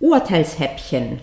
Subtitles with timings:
[0.00, 1.18] Urteilshäppchen.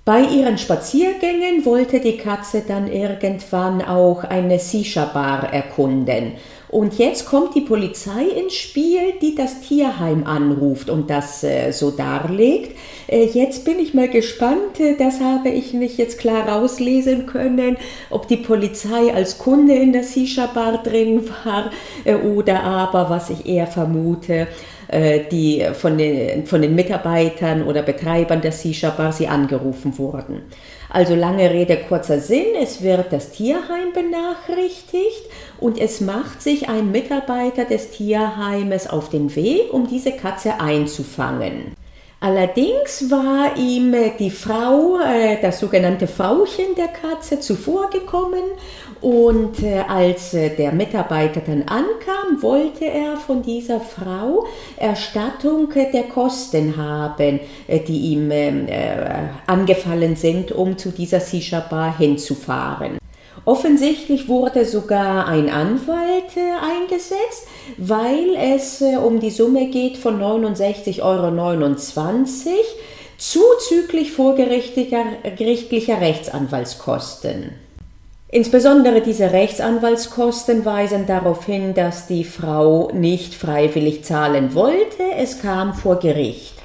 [0.06, 6.34] Bei ihren Spaziergängen wollte die Katze dann irgendwann auch eine Shisha-Bar erkunden.
[6.74, 11.92] Und jetzt kommt die Polizei ins Spiel, die das Tierheim anruft und das äh, so
[11.92, 12.76] darlegt.
[13.06, 17.78] Äh, jetzt bin ich mal gespannt, äh, das habe ich nicht jetzt klar rauslesen können,
[18.10, 21.70] ob die Polizei als Kunde in der Shisha-Bar drin war
[22.06, 24.48] äh, oder aber, was ich eher vermute,
[24.88, 30.42] äh, die von den, von den Mitarbeitern oder Betreibern der Shisha-Bar sie angerufen wurden.
[30.94, 35.24] Also lange Rede, kurzer Sinn, es wird das Tierheim benachrichtigt
[35.60, 41.74] und es macht sich ein Mitarbeiter des Tierheimes auf den Weg, um diese Katze einzufangen.
[42.24, 48.44] Allerdings war ihm die Frau, äh, das sogenannte Frauchen der Katze, zuvorgekommen
[49.02, 54.46] und äh, als äh, der Mitarbeiter dann ankam, wollte er von dieser Frau
[54.78, 58.68] Erstattung der Kosten haben, die ihm ähm,
[59.46, 63.00] angefallen sind, um zu dieser Shisha-Bar hinzufahren.
[63.44, 71.02] Offensichtlich wurde sogar ein Anwalt eingesetzt, weil es äh, um die Summe geht von 69,29
[71.02, 71.32] Euro
[73.18, 77.52] zuzüglich vorgerichtlicher Rechtsanwaltskosten.
[78.30, 85.04] Insbesondere diese Rechtsanwaltskosten weisen darauf hin, dass die Frau nicht freiwillig zahlen wollte.
[85.16, 86.63] Es kam vor Gericht.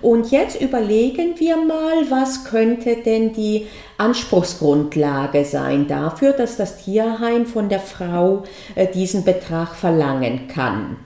[0.00, 3.66] Und jetzt überlegen wir mal, was könnte denn die
[3.98, 8.44] Anspruchsgrundlage sein dafür, dass das Tierheim von der Frau
[8.74, 10.96] äh, diesen Betrag verlangen kann.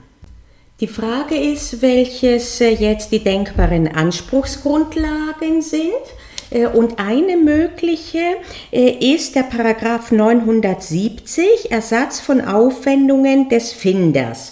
[0.79, 5.91] Die Frage ist, welches äh, jetzt die denkbaren Anspruchsgrundlagen sind.
[6.49, 8.37] Äh, und eine mögliche
[8.71, 14.51] ist der Paragraph 970 Ersatz von Aufwendungen des Finders.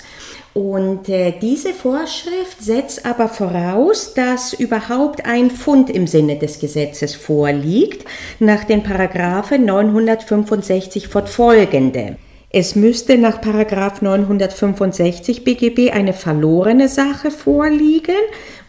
[0.55, 7.13] Und äh, diese Vorschrift setzt aber voraus, dass überhaupt ein Fund im Sinne des Gesetzes
[7.13, 8.07] vorliegt,
[8.39, 12.15] nach den Paragraphen 965 fortfolgende.
[12.49, 18.15] Es müsste nach Paragraph 965 BGB eine verlorene Sache vorliegen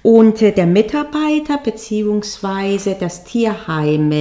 [0.03, 2.97] und äh, der Mitarbeiter bzw.
[2.99, 4.13] das Tierheim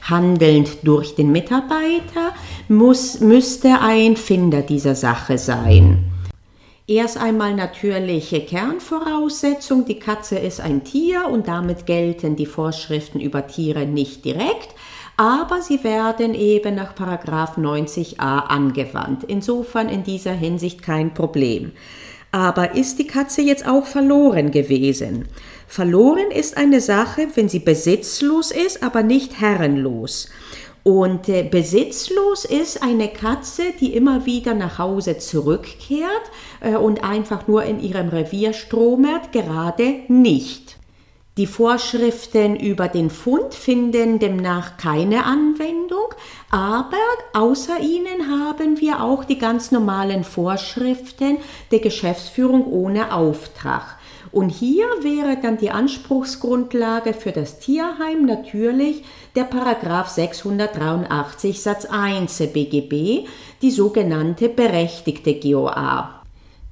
[0.00, 2.34] handelnd durch den Mitarbeiter
[2.66, 6.11] muss, müsste ein Finder dieser Sache sein.
[6.88, 13.46] Erst einmal natürliche Kernvoraussetzung, die Katze ist ein Tier und damit gelten die Vorschriften über
[13.46, 14.74] Tiere nicht direkt,
[15.16, 19.22] aber sie werden eben nach 90a angewandt.
[19.24, 21.70] Insofern in dieser Hinsicht kein Problem.
[22.32, 25.28] Aber ist die Katze jetzt auch verloren gewesen?
[25.68, 30.30] Verloren ist eine Sache, wenn sie besitzlos ist, aber nicht herrenlos.
[30.84, 36.30] Und äh, besitzlos ist eine Katze, die immer wieder nach Hause zurückkehrt
[36.60, 40.76] äh, und einfach nur in ihrem Revier stromert, gerade nicht.
[41.38, 46.08] Die Vorschriften über den Fund finden demnach keine Anwendung,
[46.50, 46.98] aber
[47.32, 51.38] außer ihnen haben wir auch die ganz normalen Vorschriften
[51.70, 53.96] der Geschäftsführung ohne Auftrag.
[54.32, 59.04] Und hier wäre dann die Anspruchsgrundlage für das Tierheim natürlich
[59.36, 63.28] der Paragraph 683 Satz 1 BGB,
[63.60, 66.22] die sogenannte berechtigte GOA.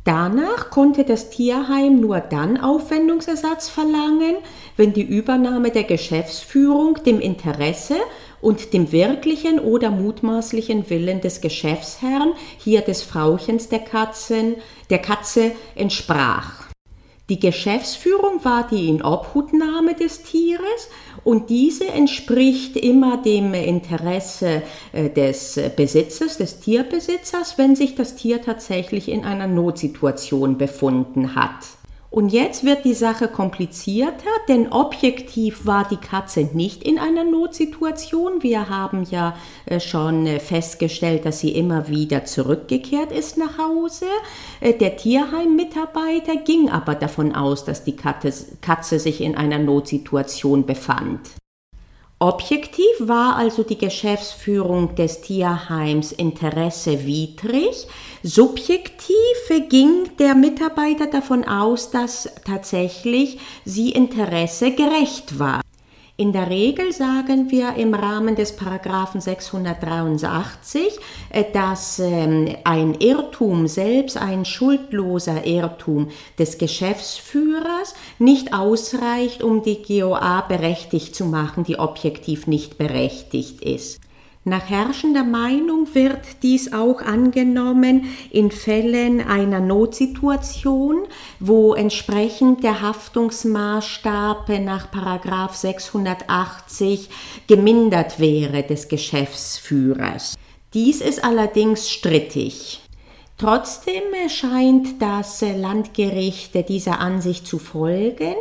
[0.05, 4.37] Danach konnte das Tierheim nur dann Aufwendungsersatz verlangen,
[4.79, 7.97] wenn die Übernahme der Geschäftsführung dem Interesse
[8.41, 14.57] und dem wirklichen oder mutmaßlichen Willen des Geschäftsherrn, hier des Frauchens der Katzen,
[14.89, 16.70] der Katze entsprach.
[17.31, 20.89] Die Geschäftsführung war die Inobhutnahme des Tieres
[21.23, 24.63] und diese entspricht immer dem Interesse
[24.93, 31.80] äh, des Besitzers, des Tierbesitzers, wenn sich das Tier tatsächlich in einer Notsituation befunden hat.
[32.11, 38.43] Und jetzt wird die Sache komplizierter, denn objektiv war die Katze nicht in einer Notsituation.
[38.43, 39.37] Wir haben ja
[39.67, 44.07] äh, schon äh, festgestellt, dass sie immer wieder zurückgekehrt ist nach Hause.
[44.61, 51.40] Äh, der Tierheim-Mitarbeiter ging aber davon aus, dass die Katze sich in einer Notsituation befand.
[52.23, 57.87] Objektiv war also die Geschäftsführung des Tierheims Interesse widrig.
[58.23, 59.17] Subjektiv
[59.71, 65.63] ging der Mitarbeiter davon aus, dass tatsächlich sie Interesse gerecht war.
[66.21, 70.99] In der Regel sagen wir im Rahmen des Paragraphen 683,
[71.31, 79.81] äh, dass ähm, ein Irrtum, selbst ein schuldloser Irrtum des Geschäftsführers nicht ausreicht, um die
[79.81, 84.03] GOA berechtigt zu machen, die objektiv nicht berechtigt ist.
[84.45, 91.07] Nach herrschender Meinung wird dies auch angenommen in Fällen einer Notsituation,
[91.41, 94.87] wo entsprechend der Haftungsmaßstab nach
[95.53, 97.11] 680
[97.49, 100.37] gemindert wäre des Geschäftsführers.
[100.73, 102.81] Dies ist allerdings strittig.
[103.37, 108.35] Trotzdem scheint das Landgericht dieser Ansicht zu folgen,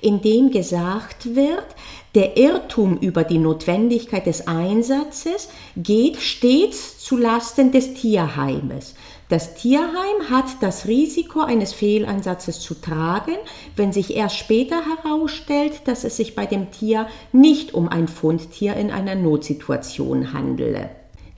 [0.00, 1.66] indem gesagt wird,
[2.16, 8.94] der Irrtum über die Notwendigkeit des Einsatzes geht stets zu Lasten des Tierheimes.
[9.28, 13.34] Das Tierheim hat das Risiko eines Fehleinsatzes zu tragen,
[13.76, 18.76] wenn sich erst später herausstellt, dass es sich bei dem Tier nicht um ein Fundtier
[18.76, 20.88] in einer Notsituation handele.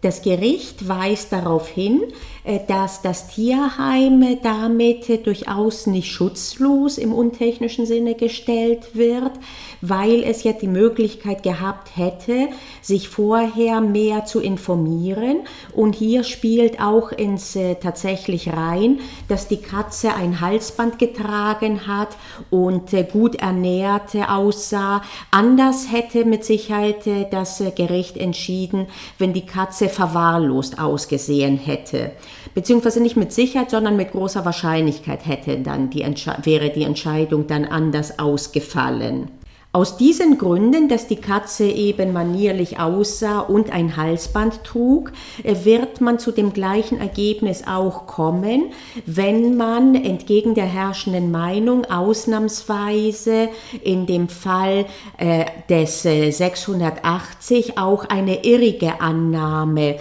[0.00, 2.04] Das Gericht weist darauf hin,
[2.44, 9.32] äh, dass das Tierheim damit durchaus nicht schutzlos im untechnischen Sinne gestellt wird,
[9.80, 12.48] weil es ja die Möglichkeit gehabt hätte,
[12.80, 15.38] sich vorher mehr zu informieren.
[15.74, 22.16] Und hier spielt auch ins äh, tatsächlich rein, dass die Katze ein Halsband getragen hat
[22.50, 25.02] und äh, gut ernährt aussah.
[25.32, 26.98] Anders hätte mit Sicherheit
[27.32, 28.86] das Gericht entschieden,
[29.18, 32.12] wenn die Katze verwahrlost ausgesehen hätte.
[32.54, 36.02] Beziehungsweise nicht mit Sicherheit, sondern mit großer Wahrscheinlichkeit hätte dann die
[36.42, 39.30] wäre die Entscheidung dann anders ausgefallen.
[39.70, 45.12] Aus diesen Gründen, dass die Katze eben manierlich aussah und ein Halsband trug,
[45.44, 48.72] äh, wird man zu dem gleichen Ergebnis auch kommen,
[49.04, 53.50] wenn man entgegen der herrschenden Meinung ausnahmsweise
[53.84, 54.86] in dem Fall
[55.18, 59.98] äh, des 680 äh, auch eine irrige Annahme äh,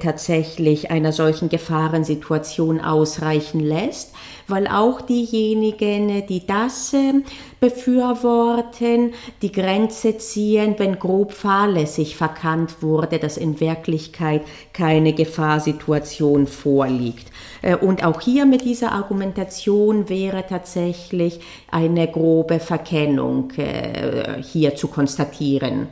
[0.00, 4.12] tatsächlich einer solchen Gefahrensituation ausreichen lässt,
[4.48, 7.14] weil auch diejenigen, die das äh,
[7.60, 9.12] befürworten,
[9.42, 14.42] die Grenze ziehen, wenn grob fahrlässig verkannt wurde, dass in Wirklichkeit
[14.72, 17.30] keine Gefahrsituation vorliegt.
[17.62, 21.40] Äh, und auch hier mit dieser Argumentation wäre tatsächlich
[21.70, 25.88] eine grobe Verkennung äh, hier zu konstatieren.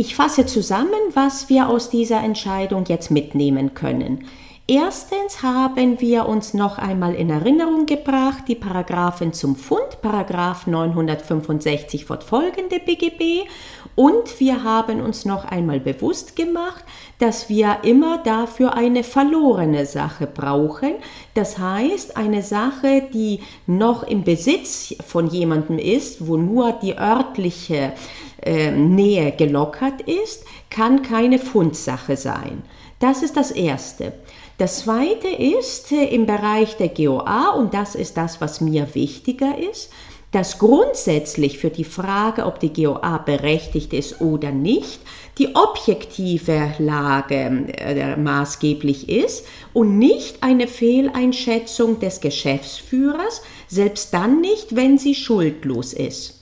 [0.00, 4.26] Ich fasse zusammen, was wir aus dieser Entscheidung jetzt mitnehmen können.
[4.70, 12.04] Erstens haben wir uns noch einmal in Erinnerung gebracht die Paragraphen zum Fund, Paragraph 965
[12.04, 13.48] fortfolgende BGB
[13.94, 16.84] und wir haben uns noch einmal bewusst gemacht,
[17.18, 20.96] dass wir immer dafür eine verlorene Sache brauchen.
[21.32, 27.94] Das heißt, eine Sache, die noch im Besitz von jemandem ist, wo nur die örtliche
[28.42, 32.64] äh, Nähe gelockert ist, kann keine Fundsache sein.
[32.98, 34.12] Das ist das Erste.
[34.58, 39.56] Das Zweite ist äh, im Bereich der GOA, und das ist das, was mir wichtiger
[39.56, 39.90] ist,
[40.32, 45.00] dass grundsätzlich für die Frage, ob die GOA berechtigt ist oder nicht,
[45.38, 54.74] die objektive Lage äh, maßgeblich ist und nicht eine Fehleinschätzung des Geschäftsführers, selbst dann nicht,
[54.74, 56.37] wenn sie schuldlos ist.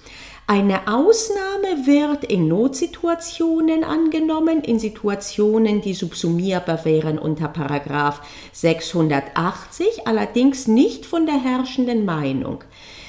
[0.49, 8.21] Eine Ausnahme wird in Notsituationen angenommen, in Situationen, die subsumierbar wären unter Paragraph
[8.53, 12.63] 680, allerdings nicht von der herrschenden Meinung.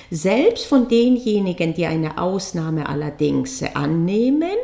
[0.10, 4.58] Selbst von denjenigen, die eine Ausnahme allerdings annehmen,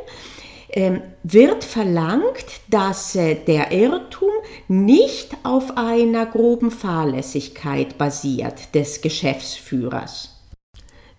[0.72, 4.32] ähm, wird verlangt, dass äh, der Irrtum
[4.68, 10.34] nicht auf einer groben Fahrlässigkeit basiert des Geschäftsführers.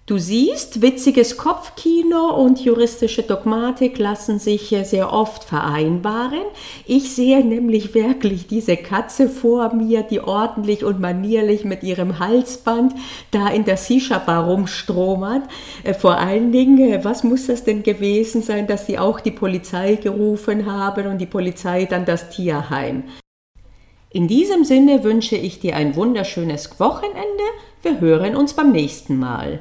[0.06, 6.42] Du siehst, witziges Kopfkino und juristische Dogmatik lassen sich sehr oft vereinbaren.
[6.84, 12.92] Ich sehe nämlich wirklich diese Katze vor mir, die ordentlich und manierlich mit ihrem Halsband
[13.30, 15.44] da in der Sisha-Bar rumstromert.
[15.84, 19.30] Äh, vor allen Dingen, äh, was muss das denn gewesen sein, dass sie auch die
[19.30, 23.04] Polizei gerufen haben und die Polizei dann das Tierheim?
[24.11, 27.44] In diesem Sinne wünsche ich dir ein wunderschönes Wochenende.
[27.80, 29.61] Wir hören uns beim nächsten Mal.